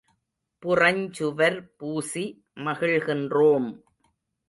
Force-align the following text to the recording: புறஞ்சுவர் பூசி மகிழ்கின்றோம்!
புறஞ்சுவர் 0.63 1.59
பூசி 1.77 2.25
மகிழ்கின்றோம்! 2.65 3.69